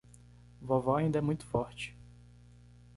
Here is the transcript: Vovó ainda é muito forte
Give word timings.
Vovó 0.61 0.95
ainda 0.95 1.19
é 1.19 1.21
muito 1.21 1.45
forte 1.45 1.95